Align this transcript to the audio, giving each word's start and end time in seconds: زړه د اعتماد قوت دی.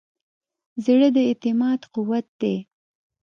زړه 0.85 1.07
د 1.15 1.17
اعتماد 1.29 1.79
قوت 1.93 2.25
دی. 2.41 2.55